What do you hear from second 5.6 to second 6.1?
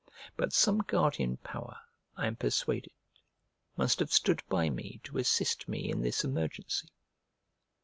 me in